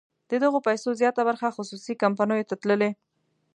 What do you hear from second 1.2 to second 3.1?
برخه خصوصي کمپنیو ته تللې.